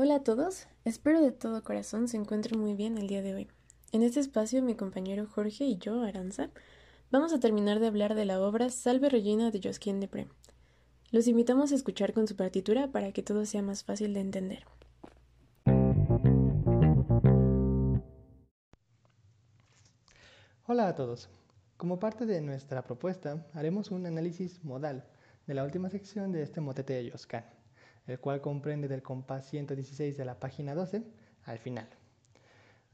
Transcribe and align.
Hola 0.00 0.14
a 0.14 0.22
todos, 0.22 0.68
espero 0.84 1.20
de 1.20 1.32
todo 1.32 1.64
corazón 1.64 2.06
se 2.06 2.16
encuentren 2.16 2.60
muy 2.60 2.74
bien 2.74 2.98
el 2.98 3.08
día 3.08 3.20
de 3.20 3.34
hoy. 3.34 3.48
En 3.90 4.04
este 4.04 4.20
espacio 4.20 4.62
mi 4.62 4.76
compañero 4.76 5.26
Jorge 5.26 5.64
y 5.64 5.76
yo, 5.76 6.02
Aranza, 6.04 6.50
vamos 7.10 7.32
a 7.32 7.40
terminar 7.40 7.80
de 7.80 7.88
hablar 7.88 8.14
de 8.14 8.24
la 8.24 8.40
obra 8.40 8.70
Salve 8.70 9.08
Regina 9.08 9.50
de 9.50 9.60
Josquin 9.60 9.98
Depré. 9.98 10.28
Los 11.10 11.26
invitamos 11.26 11.72
a 11.72 11.74
escuchar 11.74 12.12
con 12.12 12.28
su 12.28 12.36
partitura 12.36 12.92
para 12.92 13.10
que 13.10 13.24
todo 13.24 13.44
sea 13.44 13.60
más 13.60 13.82
fácil 13.82 14.14
de 14.14 14.20
entender. 14.20 14.62
Hola 20.68 20.86
a 20.86 20.94
todos. 20.94 21.28
Como 21.76 21.98
parte 21.98 22.24
de 22.24 22.40
nuestra 22.40 22.84
propuesta, 22.84 23.44
haremos 23.52 23.90
un 23.90 24.06
análisis 24.06 24.62
modal 24.62 25.08
de 25.48 25.54
la 25.54 25.64
última 25.64 25.90
sección 25.90 26.30
de 26.30 26.42
este 26.42 26.60
motete 26.60 26.92
de 26.92 27.10
Josquin 27.10 27.42
el 28.08 28.18
cual 28.18 28.40
comprende 28.40 28.88
del 28.88 29.02
compás 29.02 29.48
116 29.48 30.16
de 30.16 30.24
la 30.24 30.40
página 30.40 30.74
12 30.74 31.02
al 31.44 31.58
final. 31.58 31.88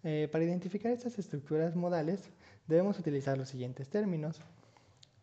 Eh, 0.03 0.29
para 0.31 0.45
identificar 0.45 0.93
estas 0.93 1.19
estructuras 1.19 1.75
modales 1.75 2.29
debemos 2.67 2.99
utilizar 2.99 3.39
los 3.39 3.49
siguientes 3.49 3.89
términos. 3.89 4.43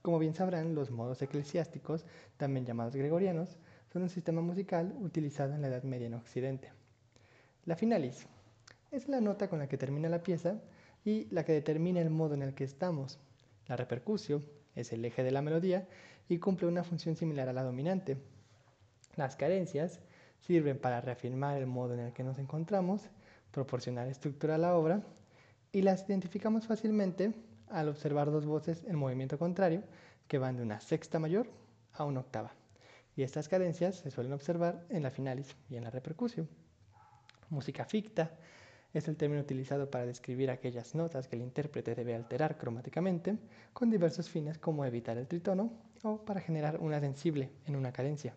Como 0.02 0.18
bien 0.18 0.34
sabrán, 0.34 0.74
los 0.74 0.90
modos 0.90 1.22
eclesiásticos, 1.22 2.06
también 2.38 2.66
llamados 2.66 2.96
gregorianos, 2.96 3.58
son 3.94 4.02
un 4.02 4.10
sistema 4.10 4.42
musical 4.42 4.96
utilizado 5.00 5.54
en 5.54 5.62
la 5.62 5.68
Edad 5.68 5.84
Media 5.84 6.08
en 6.08 6.16
Occidente. 6.16 6.72
La 7.66 7.76
finalis 7.76 8.26
es 8.90 9.08
la 9.08 9.22
nota 9.22 9.50
con 9.50 9.60
la 9.60 9.68
que 9.68 9.78
termina 9.78 10.10
la 10.10 10.24
pieza 10.24 10.60
y 11.06 11.26
la 11.26 11.46
que 11.46 11.54
determina 11.54 12.02
el 12.02 12.10
modo 12.10 12.34
en 12.34 12.42
el 12.42 12.56
que 12.56 12.64
estamos. 12.64 13.20
La 13.68 13.76
repercusio 13.76 14.42
es 14.76 14.92
el 14.94 15.06
eje 15.06 15.24
de 15.24 15.32
la 15.32 15.42
melodía 15.42 15.88
y 16.28 16.40
cumple 16.40 16.68
una 16.68 16.84
función 16.84 17.16
similar 17.16 17.50
a 17.50 17.54
la 17.54 17.64
dominante. 17.64 18.18
Las 19.16 19.36
carencias 19.36 20.00
sirven 20.40 20.80
para 20.80 21.02
reafirmar 21.02 21.58
el 21.58 21.68
modo 21.68 21.94
en 21.94 22.00
el 22.00 22.14
que 22.14 22.24
nos 22.24 22.40
encontramos, 22.40 23.10
proporcionar 23.52 24.08
estructura 24.08 24.56
a 24.56 24.58
la 24.58 24.76
obra 24.76 25.02
y 25.72 25.82
las 25.82 26.08
identificamos 26.08 26.68
fácilmente 26.68 27.34
al 27.70 27.90
observar 27.90 28.32
dos 28.32 28.46
voces 28.46 28.84
en 28.86 28.96
movimiento 28.96 29.38
contrario 29.38 29.84
que 30.28 30.38
van 30.38 30.58
de 30.58 30.64
una 30.64 30.80
sexta 30.80 31.20
mayor 31.20 31.48
a 31.94 32.06
una 32.06 32.22
octava. 32.22 32.54
Y 33.16 33.24
estas 33.24 33.50
cadencias 33.50 33.98
se 33.98 34.12
suelen 34.12 34.34
observar 34.34 34.86
en 34.90 35.04
la 35.04 35.12
finalis 35.12 35.56
y 35.70 35.76
en 35.76 35.84
la 35.84 35.90
repercusión. 35.90 36.48
Música 37.50 37.86
ficta 37.86 38.32
es 38.94 39.08
el 39.08 39.18
término 39.18 39.42
utilizado 39.42 39.90
para 39.90 40.06
describir 40.06 40.50
aquellas 40.50 40.96
notas 40.96 41.28
que 41.28 41.36
el 41.36 41.42
intérprete 41.42 41.96
debe 41.96 42.16
alterar 42.16 42.58
cromáticamente 42.58 43.38
con 43.74 43.90
diversos 43.90 44.30
fines 44.30 44.58
como 44.58 44.86
evitar 44.86 45.18
el 45.18 45.28
tritono 45.28 45.72
o 46.04 46.24
para 46.24 46.42
generar 46.42 46.80
una 46.80 47.00
sensible 47.00 47.52
en 47.66 47.76
una 47.76 47.92
cadencia. 47.92 48.36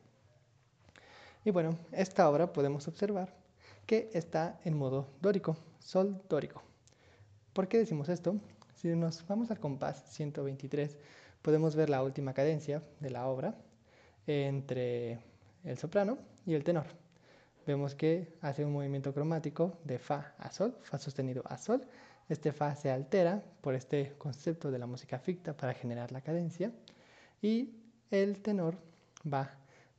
Y 1.44 1.50
bueno, 1.50 1.78
esta 1.92 2.28
obra 2.28 2.52
podemos 2.52 2.88
observar 2.88 3.34
que 3.86 4.10
está 4.14 4.58
en 4.64 4.76
modo 4.78 5.06
dórico, 5.20 5.56
sol 5.78 6.22
dórico. 6.28 6.62
¿Por 7.52 7.68
qué 7.68 7.78
decimos 7.78 8.08
esto? 8.08 8.36
Si 8.74 8.88
nos 8.88 9.26
vamos 9.26 9.50
al 9.50 9.60
compás 9.60 10.04
123, 10.08 10.96
podemos 11.42 11.76
ver 11.76 11.90
la 11.90 12.02
última 12.02 12.32
cadencia 12.32 12.82
de 13.00 13.10
la 13.10 13.26
obra 13.26 13.54
entre 14.26 15.18
el 15.64 15.76
soprano 15.76 16.16
y 16.46 16.54
el 16.54 16.64
tenor. 16.64 16.86
Vemos 17.66 17.94
que 17.94 18.34
hace 18.40 18.64
un 18.64 18.72
movimiento 18.72 19.12
cromático 19.12 19.78
de 19.84 19.98
fa 19.98 20.34
a 20.38 20.50
sol, 20.50 20.76
fa 20.82 20.98
sostenido 20.98 21.42
a 21.46 21.58
sol. 21.58 21.86
Este 22.28 22.52
fa 22.52 22.74
se 22.74 22.90
altera 22.90 23.42
por 23.60 23.74
este 23.74 24.14
concepto 24.16 24.70
de 24.70 24.78
la 24.78 24.86
música 24.86 25.18
ficta 25.18 25.54
para 25.54 25.74
generar 25.74 26.10
la 26.10 26.22
cadencia 26.22 26.72
y 27.42 27.74
el 28.10 28.40
tenor 28.40 28.76
va 29.30 29.50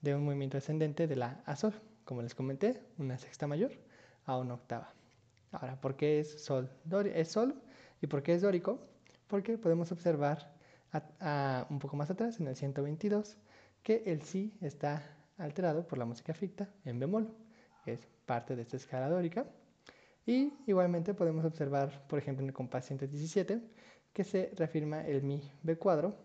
de 0.06 0.14
un 0.14 0.24
movimiento 0.24 0.58
ascendente 0.58 1.08
de 1.08 1.16
la 1.16 1.42
a 1.46 1.56
sol, 1.56 1.74
como 2.06 2.22
les 2.22 2.36
comenté, 2.36 2.80
una 3.00 3.18
sexta 3.18 3.48
mayor 3.48 3.72
a 4.26 4.38
una 4.38 4.54
octava. 4.54 4.94
Ahora, 5.52 5.82
¿por 5.82 5.96
qué 5.96 6.20
es 6.20 6.44
sol? 6.44 6.70
Es 7.16 7.32
sol 7.32 7.60
y 8.02 8.08
por 8.08 8.22
qué 8.22 8.36
es 8.36 8.44
dórico? 8.44 8.80
Porque 9.28 9.58
podemos 9.58 9.92
observar 9.92 10.54
un 11.72 11.80
poco 11.80 11.98
más 11.98 12.12
atrás, 12.12 12.40
en 12.40 12.48
el 12.48 12.56
122, 12.56 13.36
que 13.82 14.04
el 14.06 14.22
si 14.22 14.54
está 14.62 15.02
alterado 15.40 15.88
por 15.88 15.98
la 15.98 16.06
música 16.06 16.36
ficta 16.36 16.70
en 16.86 17.00
bemol, 17.00 17.36
que 17.84 17.94
es 17.94 18.08
parte 18.28 18.56
de 18.56 18.62
esta 18.62 18.78
escala 18.78 19.10
dórica. 19.10 19.48
Y 20.28 20.54
igualmente 20.68 21.16
podemos 21.16 21.46
observar, 21.46 22.08
por 22.08 22.20
ejemplo, 22.20 22.44
en 22.44 22.50
el 22.50 22.54
compás 22.54 22.86
117, 22.86 23.60
que 24.14 24.24
se 24.24 24.52
reafirma 24.56 25.02
el 25.02 25.24
mi 25.24 25.42
b 25.64 25.78
cuadro 25.78 26.16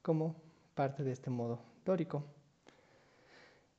como 0.00 0.36
parte 0.76 1.02
de 1.02 1.10
este 1.10 1.28
modo 1.28 1.58
dórico. 1.84 2.24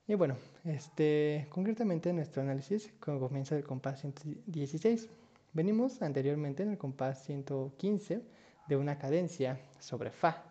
Y 0.10 0.16
bueno, 0.16 0.38
este, 0.64 1.48
concretamente 1.50 2.14
nuestro 2.14 2.42
análisis 2.42 2.94
comienza 3.02 3.56
del 3.56 3.66
compás 3.66 4.00
116. 4.00 5.10
Venimos 5.52 6.02
anteriormente 6.02 6.64
en 6.64 6.70
el 6.70 6.78
compás 6.78 7.26
115 7.26 8.22
de 8.70 8.76
una 8.78 8.98
cadencia 8.98 9.60
sobre 9.80 10.12
Fa. 10.12 10.46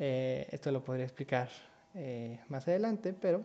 Eh, 0.00 0.48
esto 0.50 0.72
lo 0.72 0.82
podría 0.82 1.04
explicar 1.04 1.48
eh, 1.94 2.40
más 2.48 2.66
adelante, 2.66 3.12
pero 3.12 3.44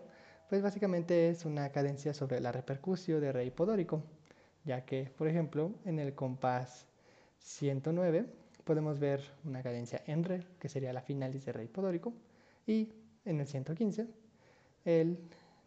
pues 0.50 0.64
básicamente 0.64 1.30
es 1.30 1.46
una 1.46 1.72
cadencia 1.72 2.16
sobre 2.16 2.40
la 2.40 2.52
repercusión 2.52 3.22
de 3.22 3.32
re 3.32 3.46
hipodórico, 3.46 4.02
ya 4.66 4.86
que, 4.86 5.12
por 5.16 5.28
ejemplo, 5.28 5.72
en 5.86 6.00
el 6.00 6.16
compás 6.16 6.88
109 7.38 8.26
podemos 8.64 9.00
ver 9.00 9.22
una 9.44 9.62
cadencia 9.62 10.02
en 10.08 10.24
re, 10.24 10.48
que 10.60 10.68
sería 10.68 10.92
la 10.94 11.02
finalis 11.02 11.46
de 11.46 11.54
re 11.54 11.66
hipodórico, 11.66 12.12
y 12.66 12.92
en 13.24 13.40
el 13.40 13.46
115 13.46 14.21
el, 14.86 15.20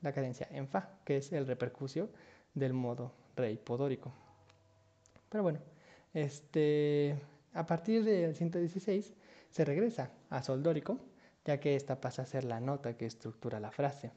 la 0.03 0.13
cadencia 0.13 0.49
en 0.51 0.69
Fa, 0.69 0.91
que 1.05 1.19
es 1.19 1.33
el 1.33 1.47
repercusio 1.47 2.11
del 2.55 2.73
modo 2.73 3.13
re 3.37 3.53
hipodórico. 3.53 4.13
Pero 5.29 5.43
bueno, 5.43 5.59
este, 6.13 7.17
a 7.53 7.67
partir 7.67 8.05
del 8.05 8.35
116 8.35 9.15
se 9.51 9.65
regresa 9.65 10.11
a 10.31 10.43
sol 10.43 10.63
dórico, 10.63 10.99
ya 11.45 11.61
que 11.61 11.77
esta 11.77 12.01
pasa 12.01 12.23
a 12.23 12.27
ser 12.27 12.45
la 12.45 12.61
nota 12.61 12.97
que 12.97 13.07
estructura 13.07 13.61
la 13.61 13.71
frase. 13.71 14.13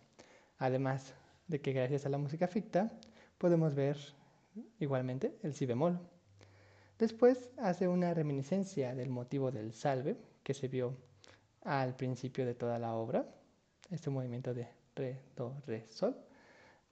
Además 0.59 1.13
de 1.47 1.61
que 1.61 1.73
gracias 1.73 2.05
a 2.05 2.09
la 2.09 2.17
música 2.17 2.47
ficta 2.47 2.91
podemos 3.37 3.75
ver 3.75 3.97
igualmente 4.79 5.37
el 5.43 5.53
si 5.53 5.65
bemol. 5.65 5.99
Después 6.97 7.51
hace 7.57 7.87
una 7.87 8.13
reminiscencia 8.13 8.95
del 8.95 9.09
motivo 9.09 9.51
del 9.51 9.73
salve 9.73 10.17
que 10.43 10.53
se 10.53 10.67
vio 10.67 10.95
al 11.63 11.95
principio 11.95 12.45
de 12.45 12.55
toda 12.55 12.79
la 12.79 12.93
obra, 12.93 13.25
este 13.91 14.09
movimiento 14.09 14.53
de 14.53 14.67
re, 14.97 15.19
do, 15.35 15.55
re, 15.65 15.85
sol, 15.89 16.15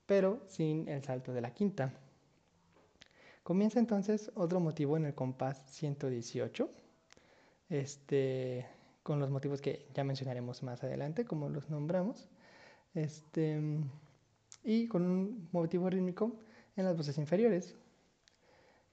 pero 0.06 0.40
sin 0.46 0.88
el 0.88 1.02
salto 1.02 1.32
de 1.32 1.40
la 1.40 1.52
quinta. 1.52 1.92
Comienza 3.42 3.78
entonces 3.78 4.32
otro 4.34 4.60
motivo 4.60 4.96
en 4.96 5.06
el 5.06 5.14
compás 5.14 5.62
118, 5.66 6.70
este, 7.68 8.66
con 9.02 9.20
los 9.20 9.30
motivos 9.30 9.60
que 9.60 9.86
ya 9.94 10.04
mencionaremos 10.04 10.62
más 10.62 10.82
adelante, 10.82 11.24
como 11.24 11.48
los 11.48 11.68
nombramos, 11.70 12.28
este, 12.94 13.60
y 14.64 14.88
con 14.88 15.02
un 15.02 15.48
motivo 15.52 15.88
rítmico 15.90 16.32
en 16.76 16.84
las 16.86 16.96
voces 16.96 17.18
inferiores. 17.18 17.76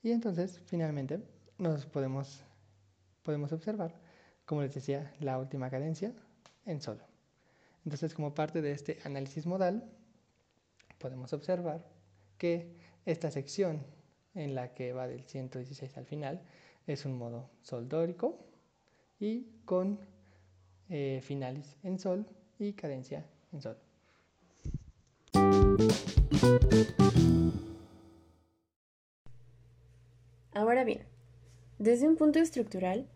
Y 0.04 0.12
entonces, 0.12 0.60
finalmente, 0.66 1.20
nos 1.58 1.86
podemos, 1.86 2.44
podemos 3.24 3.52
observar, 3.54 3.96
como 4.46 4.62
les 4.62 4.74
decía, 4.74 5.14
la 5.20 5.40
última 5.40 5.70
cadencia 5.70 6.14
en 6.66 6.82
sol. 6.82 7.02
Entonces, 7.86 8.14
como 8.14 8.34
parte 8.34 8.62
de 8.62 8.72
este 8.72 9.00
análisis 9.04 9.46
modal, 9.46 9.84
podemos 11.00 11.34
observar 11.34 11.86
que 12.38 12.76
esta 13.06 13.30
sección 13.30 13.86
en 14.36 14.56
la 14.56 14.74
que 14.74 14.94
va 14.94 15.08
del 15.08 15.24
116 15.24 15.98
al 15.98 16.06
final 16.06 16.42
es 16.88 17.06
un 17.06 17.18
modo 17.18 17.50
sol 17.62 17.88
dórico 17.88 18.40
y 19.20 19.48
con 19.66 20.00
eh, 20.90 21.22
finalis 21.24 21.78
en 21.84 22.00
sol 22.00 22.26
y 22.60 22.74
cadencia 22.74 23.26
en 23.52 23.62
sol. 23.62 23.78
Ahora 30.54 30.84
bien, 30.84 31.02
desde 31.80 32.08
un 32.08 32.16
punto 32.16 32.40
estructural, 32.40 33.08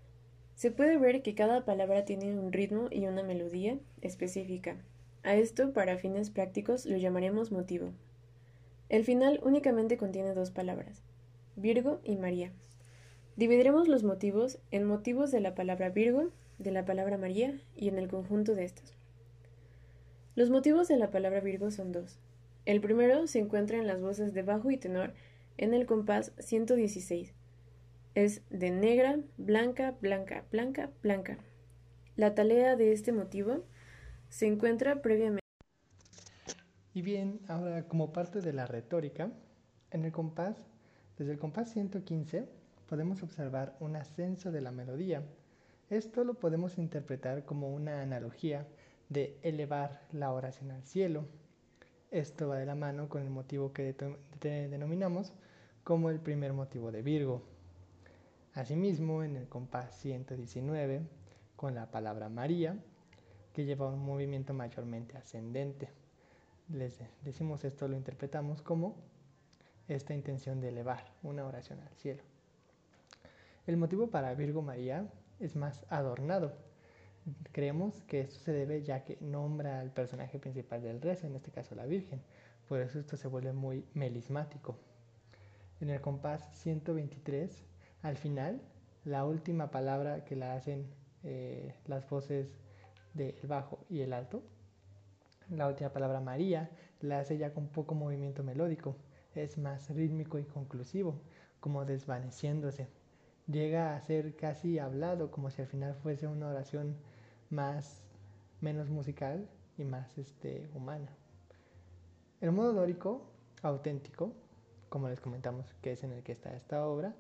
se 0.58 0.72
puede 0.72 0.98
ver 0.98 1.22
que 1.22 1.36
cada 1.36 1.66
palabra 1.66 2.04
tiene 2.04 2.36
un 2.36 2.52
ritmo 2.52 2.88
y 2.90 3.06
una 3.06 3.22
melodía 3.22 3.78
específica. 4.02 4.76
A 5.22 5.36
esto, 5.36 5.72
para 5.72 6.00
fines 6.00 6.32
prácticos, 6.32 6.88
lo 6.88 6.98
llamaremos 6.98 7.52
motivo. 7.52 7.92
El 8.90 9.04
final 9.04 9.40
únicamente 9.44 9.98
contiene 9.98 10.34
dos 10.34 10.50
palabras, 10.50 11.04
Virgo 11.56 12.02
y 12.04 12.16
María. 12.16 12.52
Dividiremos 13.36 13.88
los 13.88 14.04
motivos 14.04 14.58
en 14.72 14.84
motivos 14.84 15.32
de 15.32 15.42
la 15.42 15.54
palabra 15.54 15.90
Virgo, 15.90 16.32
de 16.58 16.72
la 16.72 16.86
palabra 16.86 17.20
María 17.20 17.62
y 17.76 17.88
en 17.90 18.00
el 18.00 18.08
conjunto 18.08 18.56
de 18.56 18.64
estos. 18.64 18.98
Los 20.34 20.50
motivos 20.50 20.88
de 20.88 20.98
la 20.98 21.12
palabra 21.12 21.40
Virgo 21.40 21.70
son 21.70 21.92
dos. 21.92 22.18
El 22.66 22.82
primero 22.82 23.28
se 23.28 23.38
encuentra 23.38 23.78
en 23.78 23.86
las 23.86 24.02
voces 24.02 24.34
de 24.34 24.42
bajo 24.42 24.72
y 24.72 24.78
tenor 24.78 25.14
en 25.60 25.76
el 25.76 25.86
compás 25.86 26.32
116 26.40 27.37
es 28.18 28.42
de 28.50 28.72
negra, 28.72 29.20
blanca, 29.38 29.96
blanca, 30.02 30.44
blanca, 30.52 30.90
blanca. 31.04 31.38
La 32.16 32.34
talea 32.34 32.76
de 32.76 32.92
este 32.92 33.12
motivo 33.12 33.64
se 34.28 34.48
encuentra 34.48 35.04
previamente. 35.04 35.46
Y 36.96 37.04
bien, 37.04 37.40
ahora 37.48 37.88
como 37.88 38.14
parte 38.14 38.42
de 38.42 38.54
la 38.54 38.66
retórica, 38.66 39.32
en 39.92 40.04
el 40.04 40.12
compás, 40.12 40.66
desde 41.20 41.32
el 41.32 41.38
compás 41.38 41.72
115, 41.74 42.50
podemos 42.88 43.22
observar 43.22 43.78
un 43.80 43.96
ascenso 43.96 44.52
de 44.52 44.62
la 44.62 44.72
melodía. 44.72 45.22
Esto 45.92 46.24
lo 46.24 46.34
podemos 46.34 46.80
interpretar 46.80 47.46
como 47.46 47.72
una 47.72 48.02
analogía 48.02 48.66
de 49.10 49.38
elevar 49.44 50.02
la 50.12 50.32
oración 50.32 50.72
al 50.72 50.82
cielo. 50.86 51.28
Esto 52.10 52.48
va 52.48 52.58
de 52.58 52.66
la 52.66 52.74
mano 52.74 53.10
con 53.10 53.22
el 53.22 53.30
motivo 53.30 53.74
que 53.74 53.96
denominamos 54.42 55.34
como 55.84 56.10
el 56.10 56.20
primer 56.20 56.54
motivo 56.54 56.92
de 56.92 57.04
Virgo. 57.04 57.57
Asimismo, 58.58 59.22
en 59.22 59.36
el 59.36 59.48
compás 59.48 59.96
119, 60.00 61.04
con 61.56 61.76
la 61.76 61.92
palabra 61.92 62.28
María, 62.28 62.76
que 63.54 63.66
lleva 63.66 63.88
un 63.88 64.04
movimiento 64.04 64.56
mayormente 64.56 65.16
ascendente. 65.16 65.92
Les 66.68 67.00
decimos 67.22 67.64
esto, 67.64 67.88
lo 67.88 67.96
interpretamos 67.96 68.64
como 68.64 68.96
esta 69.88 70.16
intención 70.16 70.60
de 70.60 70.70
elevar 70.70 71.06
una 71.22 71.46
oración 71.46 71.82
al 71.82 71.94
cielo. 71.98 72.24
El 73.68 73.78
motivo 73.78 74.08
para 74.10 74.34
Virgo 74.34 74.64
María 74.64 75.08
es 75.40 75.56
más 75.56 75.86
adornado. 75.90 76.52
Creemos 77.52 78.02
que 78.06 78.22
esto 78.22 78.40
se 78.40 78.54
debe 78.54 78.82
ya 78.82 79.04
que 79.04 79.20
nombra 79.22 79.80
al 79.82 79.92
personaje 79.92 80.40
principal 80.40 80.82
del 80.82 81.00
rezo, 81.00 81.28
en 81.28 81.36
este 81.36 81.52
caso 81.52 81.76
la 81.76 81.86
Virgen. 81.86 82.24
Por 82.68 82.82
eso 82.82 82.98
esto 82.98 83.18
se 83.18 83.28
vuelve 83.28 83.54
muy 83.54 83.86
melismático. 83.94 84.80
En 85.80 85.92
el 85.92 86.02
compás 86.02 86.50
123, 86.54 87.68
al 88.02 88.18
final, 88.18 88.62
la 89.06 89.26
última 89.26 89.72
palabra 89.72 90.26
que 90.26 90.36
la 90.36 90.54
hacen 90.54 90.88
eh, 91.24 91.76
las 91.86 92.08
voces 92.10 92.48
del 93.14 93.36
bajo 93.48 93.80
y 93.90 94.02
el 94.02 94.14
alto, 94.14 94.44
la 95.50 95.68
última 95.68 95.92
palabra 95.92 96.20
María, 96.20 96.70
la 97.02 97.20
hace 97.20 97.38
ya 97.38 97.54
con 97.54 97.68
poco 97.68 97.96
movimiento 97.96 98.44
melódico 98.44 98.96
es 99.36 99.58
más 99.58 99.90
rítmico 99.90 100.40
y 100.40 100.44
conclusivo, 100.44 101.20
como 101.60 101.86
desvaneciéndose. 101.86 102.88
Llega 103.48 103.96
a 103.96 104.02
ser 104.02 104.36
casi 104.36 104.80
hablado, 104.80 105.32
como 105.32 105.50
si 105.52 105.62
al 105.62 105.68
final 105.68 105.96
fuese 105.96 106.28
una 106.28 106.50
oración 106.50 106.98
más 107.50 108.04
menos 108.62 108.90
musical 108.90 109.48
y 109.78 109.84
más 109.84 110.18
este, 110.18 110.70
humana. 110.74 111.10
El 112.42 112.52
modo 112.52 112.74
dórico 112.74 113.22
auténtico, 113.62 114.34
como 114.90 115.10
les 115.10 115.22
comentamos 115.22 115.74
que 115.82 115.94
es 115.94 116.04
en 116.04 116.12
el 116.12 116.24
que 116.24 116.32
está 116.32 116.56
esta 116.56 116.86
obra, 116.86 117.16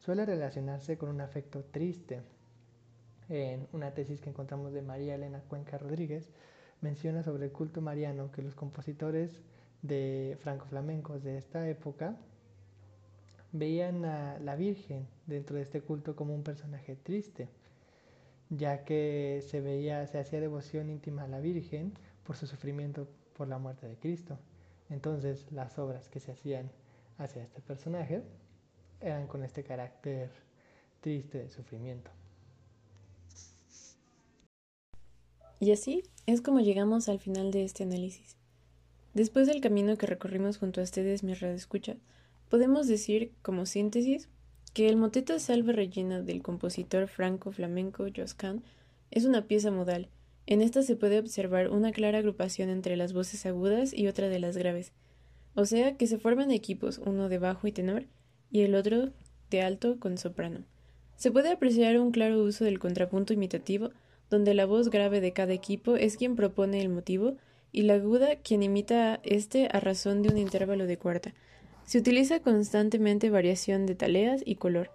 suele 0.00 0.24
relacionarse 0.24 0.96
con 0.98 1.10
un 1.10 1.20
afecto 1.20 1.62
triste. 1.64 2.22
En 3.28 3.68
una 3.72 3.92
tesis 3.92 4.20
que 4.20 4.30
encontramos 4.30 4.72
de 4.72 4.82
María 4.82 5.14
Elena 5.14 5.40
Cuenca 5.48 5.78
Rodríguez, 5.78 6.30
menciona 6.80 7.22
sobre 7.22 7.44
el 7.44 7.52
culto 7.52 7.80
mariano 7.80 8.32
que 8.32 8.42
los 8.42 8.54
compositores 8.54 9.42
de 9.82 10.36
franco-flamencos 10.40 11.22
de 11.22 11.38
esta 11.38 11.68
época 11.68 12.16
veían 13.52 14.04
a 14.04 14.38
la 14.40 14.56
Virgen 14.56 15.06
dentro 15.26 15.56
de 15.56 15.62
este 15.62 15.80
culto 15.80 16.16
como 16.16 16.34
un 16.34 16.42
personaje 16.42 16.96
triste, 16.96 17.48
ya 18.48 18.84
que 18.84 19.44
se 19.46 19.60
veía, 19.60 20.06
se 20.06 20.18
hacía 20.18 20.40
devoción 20.40 20.90
íntima 20.90 21.24
a 21.24 21.28
la 21.28 21.40
Virgen 21.40 21.92
por 22.24 22.36
su 22.36 22.46
sufrimiento 22.46 23.06
por 23.36 23.48
la 23.48 23.58
muerte 23.58 23.86
de 23.86 23.96
Cristo. 23.96 24.38
Entonces 24.88 25.46
las 25.52 25.78
obras 25.78 26.08
que 26.08 26.20
se 26.20 26.32
hacían 26.32 26.70
hacia 27.18 27.42
este 27.42 27.60
personaje 27.60 28.22
eran 29.00 29.26
con 29.26 29.44
este 29.44 29.62
carácter 29.64 30.30
triste 31.00 31.38
de 31.38 31.50
sufrimiento. 31.50 32.10
Y 35.58 35.72
así 35.72 36.04
es 36.26 36.40
como 36.40 36.60
llegamos 36.60 37.08
al 37.08 37.18
final 37.18 37.50
de 37.50 37.64
este 37.64 37.82
análisis. 37.82 38.36
Después 39.12 39.46
del 39.46 39.60
camino 39.60 39.96
que 39.96 40.06
recorrimos 40.06 40.58
junto 40.58 40.80
a 40.80 40.84
ustedes, 40.84 41.22
mi 41.22 41.32
escucha, 41.32 41.96
podemos 42.48 42.86
decir, 42.86 43.32
como 43.42 43.66
síntesis, 43.66 44.28
que 44.72 44.88
el 44.88 44.96
moteto 44.96 45.38
Salve 45.38 45.72
Rellena 45.72 46.22
del 46.22 46.42
compositor 46.42 47.08
franco-flamenco 47.08 48.06
Josquin 48.14 48.62
es 49.10 49.24
una 49.24 49.46
pieza 49.46 49.70
modal. 49.70 50.08
En 50.46 50.62
esta 50.62 50.82
se 50.82 50.96
puede 50.96 51.18
observar 51.18 51.68
una 51.70 51.92
clara 51.92 52.18
agrupación 52.18 52.70
entre 52.70 52.96
las 52.96 53.12
voces 53.12 53.44
agudas 53.46 53.92
y 53.92 54.06
otra 54.06 54.28
de 54.28 54.38
las 54.38 54.56
graves, 54.56 54.92
o 55.54 55.66
sea 55.66 55.96
que 55.96 56.06
se 56.06 56.18
forman 56.18 56.52
equipos, 56.52 56.98
uno 56.98 57.28
de 57.28 57.38
bajo 57.38 57.66
y 57.66 57.72
tenor 57.72 58.06
y 58.50 58.62
el 58.62 58.74
otro 58.74 59.10
de 59.50 59.62
alto 59.62 59.98
con 59.98 60.18
soprano. 60.18 60.64
Se 61.16 61.30
puede 61.30 61.50
apreciar 61.50 61.98
un 61.98 62.12
claro 62.12 62.42
uso 62.42 62.64
del 62.64 62.78
contrapunto 62.78 63.32
imitativo, 63.32 63.90
donde 64.30 64.54
la 64.54 64.64
voz 64.64 64.90
grave 64.90 65.20
de 65.20 65.32
cada 65.32 65.52
equipo 65.52 65.96
es 65.96 66.16
quien 66.16 66.36
propone 66.36 66.80
el 66.80 66.88
motivo 66.88 67.36
y 67.72 67.82
la 67.82 67.94
aguda 67.94 68.36
quien 68.36 68.62
imita 68.62 69.20
este 69.22 69.68
a 69.70 69.80
razón 69.80 70.22
de 70.22 70.30
un 70.30 70.38
intervalo 70.38 70.86
de 70.86 70.96
cuarta. 70.96 71.34
Se 71.84 71.98
utiliza 71.98 72.40
constantemente 72.40 73.30
variación 73.30 73.86
de 73.86 73.96
taleas 73.96 74.42
y 74.44 74.54
color. 74.54 74.90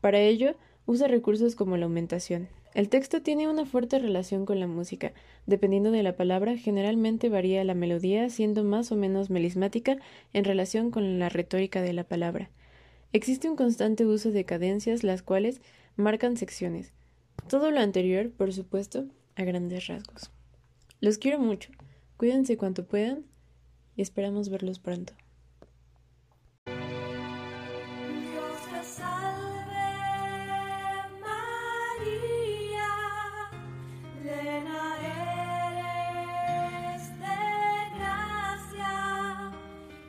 Para 0.00 0.20
ello, 0.20 0.54
usa 0.86 1.08
recursos 1.08 1.54
como 1.54 1.76
la 1.76 1.86
aumentación. 1.86 2.48
El 2.74 2.88
texto 2.88 3.22
tiene 3.22 3.48
una 3.48 3.66
fuerte 3.66 3.98
relación 3.98 4.46
con 4.46 4.60
la 4.60 4.66
música. 4.66 5.12
Dependiendo 5.46 5.90
de 5.90 6.02
la 6.02 6.16
palabra, 6.16 6.56
generalmente 6.56 7.28
varía 7.28 7.64
la 7.64 7.74
melodía, 7.74 8.28
siendo 8.30 8.64
más 8.64 8.90
o 8.92 8.96
menos 8.96 9.30
melismática 9.30 9.96
en 10.32 10.44
relación 10.44 10.90
con 10.90 11.18
la 11.18 11.28
retórica 11.28 11.80
de 11.82 11.92
la 11.92 12.04
palabra. 12.04 12.50
Existe 13.14 13.48
un 13.48 13.54
constante 13.54 14.04
uso 14.04 14.32
de 14.32 14.44
cadencias, 14.44 15.04
las 15.04 15.22
cuales 15.22 15.60
marcan 15.94 16.36
secciones. 16.36 16.92
Todo 17.48 17.70
lo 17.70 17.78
anterior, 17.78 18.32
por 18.32 18.52
supuesto, 18.52 19.06
a 19.36 19.44
grandes 19.44 19.86
rasgos. 19.86 20.32
Los 20.98 21.18
quiero 21.18 21.38
mucho. 21.38 21.70
Cuídense 22.16 22.56
cuanto 22.56 22.84
puedan 22.86 23.24
y 23.94 24.02
esperamos 24.02 24.48
verlos 24.48 24.80
pronto. 24.80 25.12